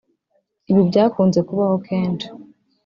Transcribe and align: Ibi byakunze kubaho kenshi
Ibi 0.71 0.81
byakunze 0.89 1.39
kubaho 1.47 1.75
kenshi 1.87 2.27